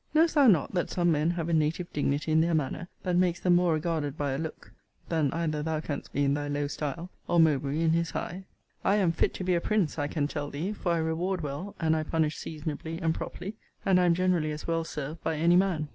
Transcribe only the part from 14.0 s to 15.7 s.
am generally as well served by any